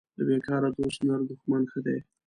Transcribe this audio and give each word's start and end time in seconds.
له 0.17 0.23
بیکاره 0.27 0.69
دوست 0.77 0.99
نر 1.07 1.19
دښمن 1.29 1.63
ښه 1.71 1.79
دی 1.85 1.99